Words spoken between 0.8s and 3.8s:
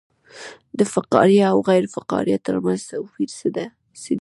فقاریه او غیر فقاریه ترمنځ توپیر څه دی